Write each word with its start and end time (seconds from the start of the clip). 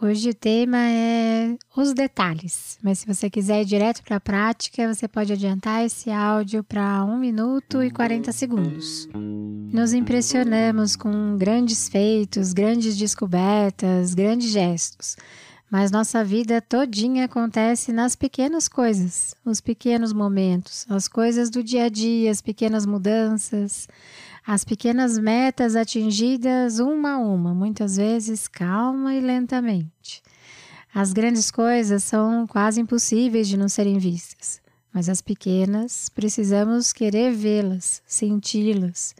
Hoje 0.00 0.30
o 0.30 0.34
tema 0.34 0.78
é 0.78 1.56
os 1.76 1.92
detalhes, 1.92 2.78
mas 2.80 3.00
se 3.00 3.06
você 3.06 3.28
quiser 3.28 3.62
ir 3.62 3.64
direto 3.64 4.00
para 4.04 4.14
a 4.14 4.20
prática, 4.20 4.94
você 4.94 5.08
pode 5.08 5.32
adiantar 5.32 5.84
esse 5.84 6.08
áudio 6.08 6.62
para 6.62 7.04
1 7.04 7.18
minuto 7.18 7.82
e 7.82 7.90
40 7.90 8.30
segundos. 8.30 9.08
Nos 9.12 9.92
impressionamos 9.92 10.94
com 10.94 11.36
grandes 11.36 11.88
feitos, 11.88 12.52
grandes 12.52 12.96
descobertas, 12.96 14.14
grandes 14.14 14.52
gestos, 14.52 15.16
mas 15.68 15.90
nossa 15.90 16.22
vida 16.22 16.62
todinha 16.62 17.24
acontece 17.24 17.90
nas 17.92 18.14
pequenas 18.14 18.68
coisas, 18.68 19.34
os 19.44 19.60
pequenos 19.60 20.12
momentos, 20.12 20.86
as 20.88 21.08
coisas 21.08 21.50
do 21.50 21.60
dia 21.60 21.86
a 21.86 21.88
dia, 21.88 22.30
as 22.30 22.40
pequenas 22.40 22.86
mudanças, 22.86 23.88
as 24.50 24.64
pequenas 24.64 25.18
metas 25.18 25.76
atingidas 25.76 26.78
uma 26.78 27.16
a 27.16 27.18
uma, 27.18 27.52
muitas 27.52 27.98
vezes 27.98 28.48
calma 28.48 29.14
e 29.14 29.20
lentamente. 29.20 30.22
As 30.94 31.12
grandes 31.12 31.50
coisas 31.50 32.02
são 32.02 32.46
quase 32.46 32.80
impossíveis 32.80 33.46
de 33.46 33.58
não 33.58 33.68
serem 33.68 33.98
vistas, 33.98 34.58
mas 34.90 35.10
as 35.10 35.20
pequenas 35.20 36.08
precisamos 36.08 36.94
querer 36.94 37.30
vê-las, 37.30 38.00
senti-las. 38.06 39.14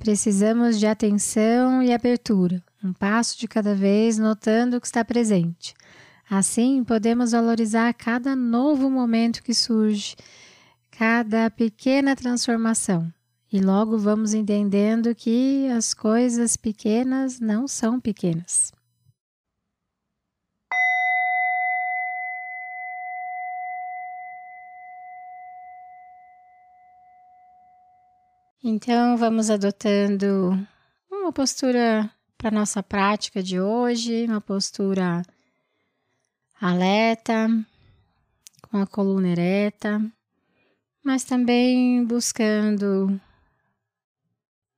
Precisamos 0.00 0.80
de 0.80 0.86
atenção 0.88 1.80
e 1.80 1.92
abertura, 1.92 2.60
um 2.82 2.92
passo 2.92 3.38
de 3.38 3.46
cada 3.46 3.72
vez, 3.72 4.18
notando 4.18 4.78
o 4.78 4.80
que 4.80 4.88
está 4.88 5.04
presente. 5.04 5.74
Assim, 6.28 6.82
podemos 6.82 7.30
valorizar 7.30 7.94
cada 7.94 8.34
novo 8.34 8.90
momento 8.90 9.44
que 9.44 9.54
surge, 9.54 10.16
cada 10.90 11.48
pequena 11.50 12.16
transformação, 12.16 13.12
e 13.52 13.60
logo 13.60 13.98
vamos 13.98 14.34
entendendo 14.34 15.14
que 15.14 15.68
as 15.68 15.94
coisas 15.94 16.56
pequenas 16.56 17.38
não 17.40 17.68
são 17.68 18.00
pequenas. 18.00 18.72
Então, 28.62 29.16
vamos 29.16 29.48
adotando 29.48 30.58
uma 31.08 31.32
postura 31.32 32.10
para 32.36 32.50
nossa 32.50 32.82
prática 32.82 33.40
de 33.40 33.60
hoje, 33.60 34.24
uma 34.24 34.40
postura 34.40 35.22
alerta, 36.60 37.48
com 38.62 38.78
a 38.78 38.86
coluna 38.86 39.28
ereta, 39.28 40.02
mas 41.04 41.22
também 41.22 42.04
buscando 42.04 43.20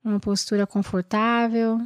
uma 0.03 0.19
postura 0.19 0.65
confortável. 0.65 1.79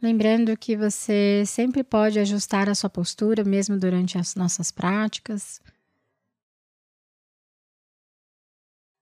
Lembrando 0.00 0.56
que 0.56 0.76
você 0.76 1.44
sempre 1.46 1.82
pode 1.82 2.18
ajustar 2.18 2.68
a 2.68 2.74
sua 2.74 2.90
postura, 2.90 3.42
mesmo 3.42 3.78
durante 3.78 4.18
as 4.18 4.34
nossas 4.34 4.70
práticas. 4.70 5.62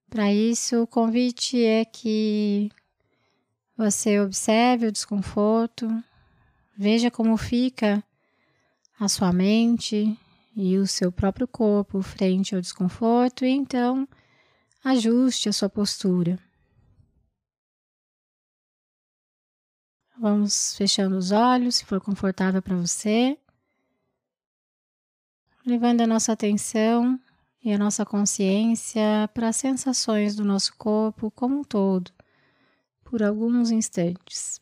Para 0.09 0.33
isso, 0.33 0.83
o 0.83 0.87
convite 0.87 1.65
é 1.65 1.85
que 1.85 2.71
você 3.77 4.21
observe 4.21 4.87
o 4.87 4.93
desconforto, 4.93 5.89
veja 6.77 7.11
como 7.11 7.37
fica 7.37 8.05
a 9.01 9.09
sua 9.09 9.33
mente 9.33 10.17
e 10.55 10.77
o 10.77 10.87
seu 10.87 11.11
próprio 11.11 11.49
corpo 11.49 12.03
frente 12.03 12.55
ao 12.55 12.61
desconforto 12.61 13.45
e 13.45 13.49
então 13.49 14.07
ajuste 14.85 15.49
a 15.49 15.53
sua 15.53 15.69
postura. 15.69 16.39
Vamos 20.23 20.77
fechando 20.77 21.17
os 21.17 21.33
olhos, 21.33 21.75
se 21.75 21.85
for 21.85 22.01
confortável 22.01 22.63
para 22.63 22.77
você. 22.77 23.37
Levando 25.67 26.03
a 26.03 26.07
nossa 26.07 26.31
atenção 26.31 27.19
e 27.61 27.73
a 27.73 27.79
nossa 27.79 28.07
consciência 28.07 29.29
para 29.35 29.49
as 29.49 29.57
sensações 29.57 30.37
do 30.37 30.45
nosso 30.45 30.77
corpo 30.77 31.29
como 31.33 31.59
um 31.59 31.65
todo, 31.65 32.13
por 33.03 33.21
alguns 33.21 33.73
instantes. 33.73 34.61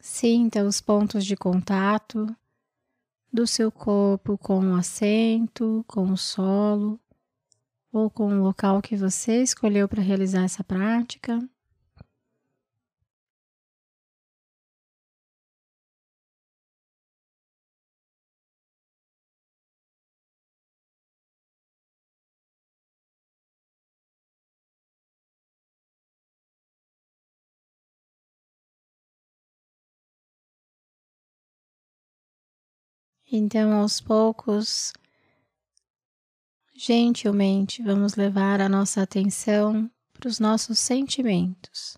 Sinta 0.00 0.64
os 0.64 0.80
pontos 0.80 1.26
de 1.26 1.36
contato 1.36 2.34
do 3.30 3.46
seu 3.46 3.70
corpo 3.70 4.38
com 4.38 4.58
o 4.58 4.74
assento, 4.74 5.84
com 5.86 6.10
o 6.10 6.16
solo 6.16 6.98
ou 7.92 8.08
com 8.08 8.28
o 8.28 8.42
local 8.42 8.80
que 8.80 8.96
você 8.96 9.42
escolheu 9.42 9.86
para 9.86 10.02
realizar 10.02 10.44
essa 10.44 10.64
prática. 10.64 11.38
Então, 33.32 33.72
aos 33.72 34.00
poucos, 34.00 34.92
gentilmente, 36.74 37.80
vamos 37.80 38.16
levar 38.16 38.60
a 38.60 38.68
nossa 38.68 39.02
atenção 39.02 39.88
para 40.12 40.26
os 40.26 40.40
nossos 40.40 40.80
sentimentos, 40.80 41.96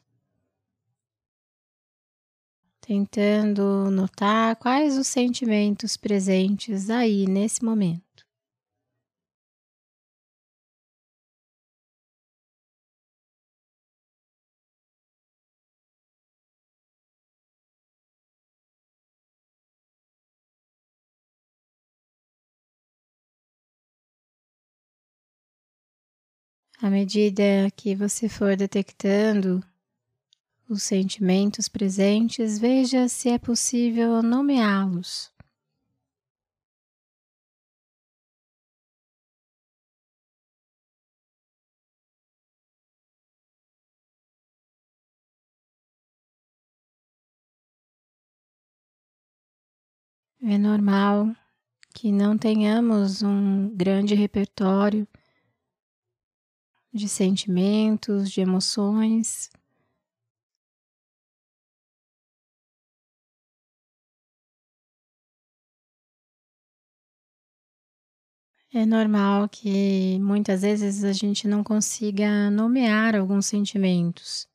tentando 2.82 3.90
notar 3.90 4.56
quais 4.56 4.98
os 4.98 5.06
sentimentos 5.06 5.96
presentes 5.96 6.90
aí 6.90 7.26
nesse 7.26 7.64
momento. 7.64 8.11
À 26.82 26.90
medida 26.90 27.70
que 27.76 27.94
você 27.94 28.28
for 28.28 28.56
detectando 28.56 29.62
os 30.68 30.82
sentimentos 30.82 31.68
presentes, 31.68 32.58
veja 32.58 33.06
se 33.06 33.28
é 33.28 33.38
possível 33.38 34.20
nomeá-los. 34.20 35.30
É 50.42 50.58
normal 50.58 51.32
que 51.94 52.10
não 52.10 52.36
tenhamos 52.36 53.22
um 53.22 53.68
grande 53.68 54.16
repertório 54.16 55.06
de 56.92 57.08
sentimentos, 57.08 58.30
de 58.30 58.40
emoções. 58.40 59.50
É 68.74 68.86
normal 68.86 69.48
que 69.48 70.18
muitas 70.20 70.62
vezes 70.62 71.04
a 71.04 71.12
gente 71.12 71.46
não 71.46 71.62
consiga 71.62 72.50
nomear 72.50 73.14
alguns 73.14 73.46
sentimentos. 73.46 74.48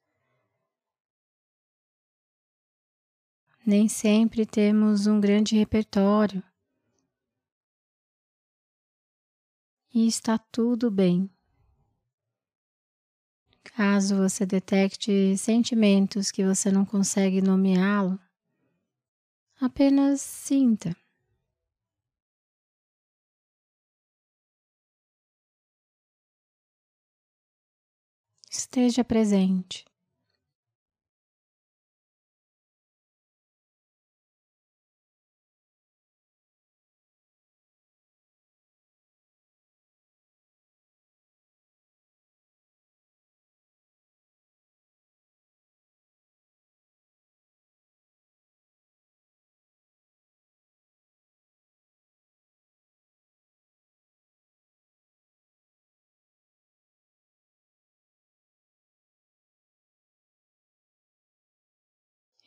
Nem 3.66 3.88
sempre 3.88 4.45
temos 4.45 5.06
um 5.06 5.19
grande 5.19 5.56
repertório. 5.56 6.42
E 9.94 10.07
está 10.07 10.38
tudo 10.38 10.90
bem. 10.90 11.30
Caso 13.77 14.18
você 14.18 14.44
detecte 14.44 15.38
sentimentos 15.38 16.31
que 16.31 16.44
você 16.44 16.71
não 16.71 16.83
consegue 16.83 17.44
nomeá-lo, 17.44 18.19
apenas 19.62 20.19
sinta. 20.19 20.97
Esteja 28.50 29.03
presente. 29.03 29.85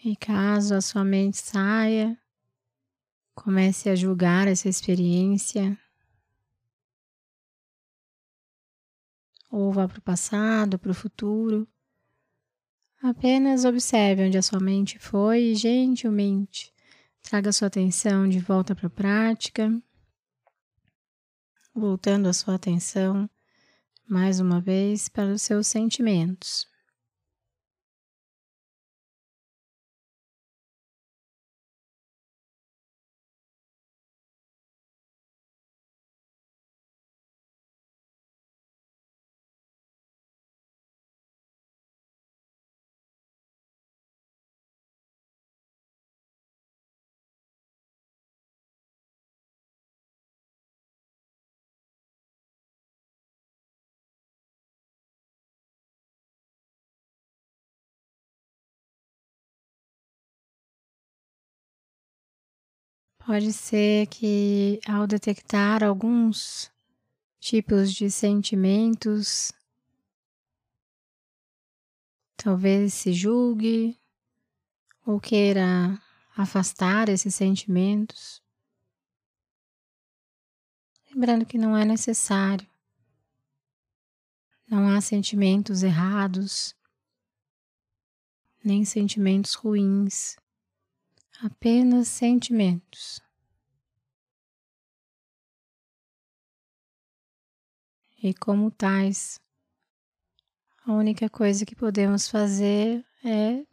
E 0.02 0.16
caso 0.16 0.74
a 0.74 0.80
sua 0.80 1.04
mente 1.04 1.36
saia, 1.36 2.18
comece 3.34 3.90
a 3.90 3.94
julgar 3.94 4.48
essa 4.48 4.66
experiência, 4.66 5.78
ou 9.50 9.70
vá 9.70 9.86
para 9.86 9.98
o 9.98 10.02
passado, 10.02 10.78
para 10.78 10.90
o 10.90 10.94
futuro. 10.94 11.68
Apenas 13.02 13.66
observe 13.66 14.24
onde 14.26 14.38
a 14.38 14.42
sua 14.42 14.58
mente 14.58 14.98
foi 14.98 15.42
e 15.42 15.54
gentilmente 15.54 16.72
traga 17.20 17.52
sua 17.52 17.68
atenção 17.68 18.26
de 18.26 18.38
volta 18.38 18.74
para 18.74 18.86
a 18.86 18.90
prática, 18.90 19.70
voltando 21.74 22.26
a 22.26 22.32
sua 22.32 22.54
atenção 22.54 23.28
mais 24.08 24.40
uma 24.40 24.62
vez 24.62 25.10
para 25.10 25.30
os 25.30 25.42
seus 25.42 25.66
sentimentos. 25.66 26.69
Pode 63.26 63.52
ser 63.52 64.06
que 64.06 64.80
ao 64.88 65.06
detectar 65.06 65.84
alguns 65.84 66.72
tipos 67.38 67.92
de 67.92 68.10
sentimentos, 68.10 69.52
talvez 72.34 72.94
se 72.94 73.12
julgue 73.12 73.96
ou 75.04 75.20
queira 75.20 76.00
afastar 76.34 77.10
esses 77.10 77.34
sentimentos. 77.34 78.42
Lembrando 81.10 81.44
que 81.44 81.58
não 81.58 81.76
é 81.76 81.84
necessário, 81.84 82.66
não 84.66 84.88
há 84.88 84.98
sentimentos 85.02 85.82
errados, 85.82 86.74
nem 88.64 88.82
sentimentos 88.84 89.52
ruins 89.52 90.39
apenas 91.42 92.08
sentimentos. 92.08 93.20
E 98.22 98.34
como 98.34 98.70
tais, 98.70 99.40
a 100.84 100.92
única 100.92 101.30
coisa 101.30 101.64
que 101.64 101.74
podemos 101.74 102.28
fazer 102.28 103.04
é 103.24 103.64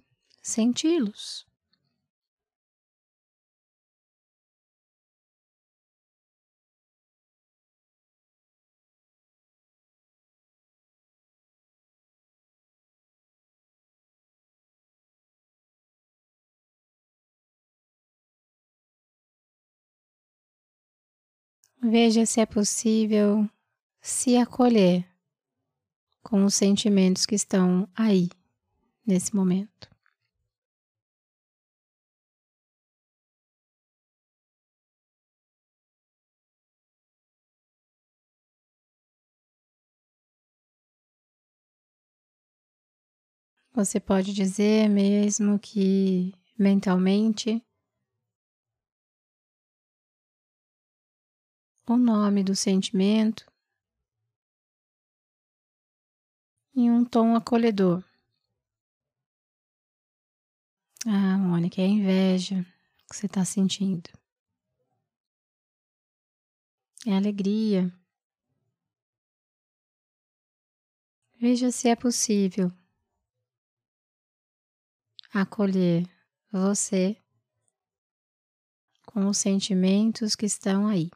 senti-los. 0.42 1.46
Veja 21.81 22.25
se 22.25 22.41
é 22.41 22.45
possível 22.45 23.47
se 24.01 24.35
acolher 24.35 25.06
com 26.24 26.44
os 26.44 26.56
sentimentos 26.56 27.25
que 27.25 27.35
estão 27.35 27.88
aí 27.95 28.29
nesse 29.06 29.35
momento. 29.35 29.88
Você 43.74 44.00
pode 44.00 44.34
dizer 44.34 44.89
mesmo 44.89 45.60
que 45.60 46.34
mentalmente 46.57 47.63
o 51.94 51.98
nome 51.98 52.44
do 52.44 52.56
sentimento 52.56 53.46
em 56.75 56.91
um 56.91 57.03
tom 57.06 57.36
acolhedor. 57.36 58.03
Ah, 61.06 61.38
Mônica, 61.38 61.82
é 61.82 61.86
a 61.86 61.88
inveja 61.88 62.65
que 63.10 63.15
você 63.15 63.25
está 63.25 63.46
sentindo. 63.46 64.10
É 67.06 67.15
alegria. 67.15 67.91
Veja 71.39 71.72
se 71.72 71.88
é 71.88 71.96
possível 71.96 72.72
acolher 75.34 76.06
você 76.51 77.15
com 79.06 79.27
os 79.27 79.38
sentimentos 79.38 80.36
que 80.36 80.46
estão 80.46 80.88
aí 80.88 81.10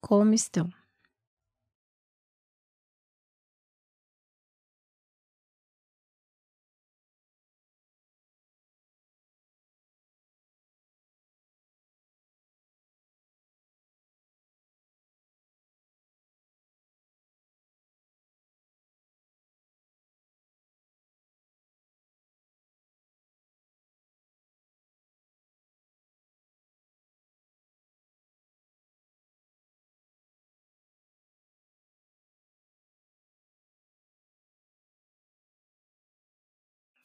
como 0.00 0.34
estão. 0.34 0.77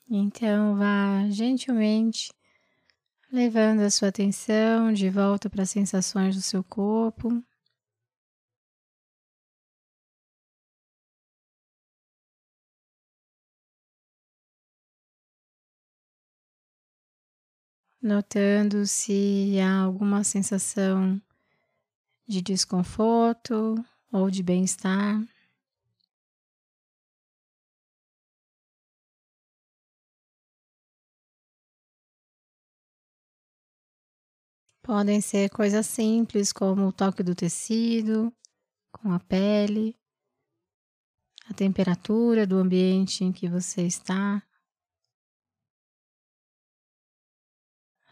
Então 0.09 0.75
vá 0.75 1.27
gentilmente 1.29 2.31
levando 3.31 3.81
a 3.81 3.89
sua 3.89 4.09
atenção 4.09 4.93
de 4.93 5.09
volta 5.09 5.49
para 5.49 5.63
as 5.63 5.69
sensações 5.71 6.35
do 6.35 6.41
seu 6.41 6.63
corpo. 6.63 7.43
Notando 17.99 18.85
se 18.85 19.57
há 19.59 19.79
alguma 19.79 20.23
sensação 20.23 21.21
de 22.27 22.41
desconforto 22.41 23.75
ou 24.11 24.29
de 24.29 24.43
bem-estar. 24.43 25.19
Podem 34.83 35.21
ser 35.21 35.49
coisas 35.49 35.85
simples, 35.85 36.51
como 36.51 36.87
o 36.87 36.91
toque 36.91 37.23
do 37.23 37.33
tecido, 37.33 38.33
com 38.91 39.13
a 39.13 39.19
pele, 39.19 39.97
a 41.49 41.53
temperatura 41.53 42.45
do 42.45 42.57
ambiente 42.57 43.23
em 43.23 43.31
que 43.31 43.47
você 43.47 43.83
está. 43.83 44.45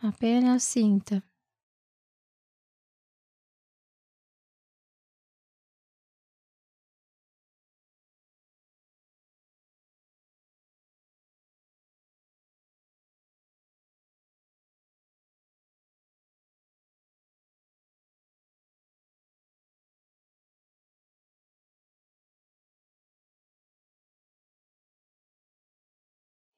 Apenas 0.01 0.63
sinta. 0.63 1.21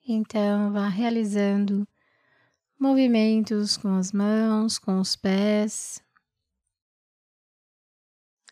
Então, 0.05 0.73
vá 0.73 0.89
realizando 0.89 1.87
movimentos 2.77 3.77
com 3.77 3.95
as 3.95 4.11
mãos, 4.11 4.77
com 4.77 4.99
os 4.99 5.15
pés, 5.15 6.03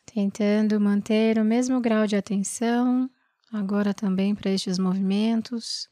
tentando 0.05 0.79
manter 0.79 1.38
o 1.38 1.43
mesmo 1.43 1.81
grau 1.81 2.08
de 2.08 2.15
atenção, 2.15 3.10
agora 3.51 3.93
também 3.93 4.34
para 4.34 4.51
estes 4.51 4.79
movimentos. 4.79 5.89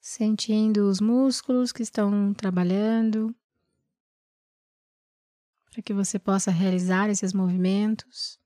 Sentindo 0.00 0.88
os 0.88 1.00
músculos 1.00 1.70
que 1.70 1.82
estão 1.82 2.34
trabalhando 2.34 3.32
para 5.70 5.82
que 5.82 5.94
você 5.94 6.18
possa 6.18 6.50
realizar 6.50 7.08
esses 7.08 7.32
movimentos. 7.32 8.38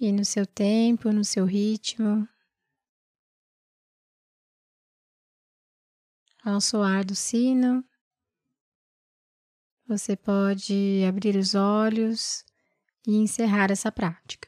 E 0.00 0.12
no 0.12 0.24
seu 0.24 0.46
tempo, 0.46 1.10
no 1.10 1.24
seu 1.24 1.44
ritmo, 1.44 2.28
ao 6.44 6.60
soar 6.60 7.04
do 7.04 7.16
sino, 7.16 7.84
você 9.86 10.14
pode 10.14 11.02
abrir 11.08 11.34
os 11.34 11.54
olhos 11.54 12.44
e 13.06 13.16
encerrar 13.16 13.70
essa 13.70 13.90
prática. 13.90 14.47